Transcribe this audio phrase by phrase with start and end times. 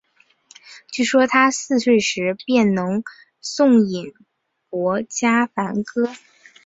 [0.91, 3.03] 据说他四岁时便能吟
[3.43, 4.13] 诵
[4.67, 6.09] 薄伽梵歌。